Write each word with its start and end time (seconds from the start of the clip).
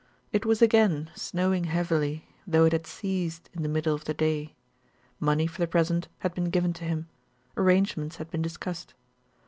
It 0.33 0.47
was 0.47 0.63
again 0.63 1.11
snowing 1.13 1.65
heavily, 1.65 2.27
though 2.47 2.65
it 2.65 2.71
had 2.71 2.87
ceased 2.87 3.51
in 3.53 3.61
the 3.61 3.69
middle 3.69 3.93
of 3.93 4.05
the 4.05 4.15
day. 4.15 4.55
Money 5.19 5.45
for 5.45 5.59
the 5.61 5.67
present 5.67 6.07
had 6.25 6.33
been 6.33 6.49
given 6.49 6.73
to 6.73 6.85
him; 6.85 7.07
arrangements 7.55 8.15
had 8.15 8.31
been 8.31 8.41
discussed. 8.41 8.95